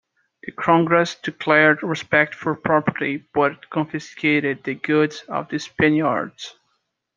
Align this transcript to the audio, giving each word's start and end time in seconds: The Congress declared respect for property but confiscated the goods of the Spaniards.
The 0.41 0.51
Congress 0.53 1.13
declared 1.13 1.83
respect 1.83 2.33
for 2.33 2.55
property 2.55 3.23
but 3.35 3.69
confiscated 3.69 4.63
the 4.63 4.73
goods 4.73 5.19
of 5.29 5.47
the 5.49 5.59
Spaniards. 5.59 6.55